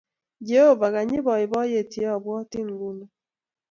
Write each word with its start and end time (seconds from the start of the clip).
Jehovah 0.47 0.91
kanyii 0.93 1.25
boiboiyet 1.25 1.91
ye 2.01 2.05
abwatin 2.15 2.67
nguno 2.73 3.05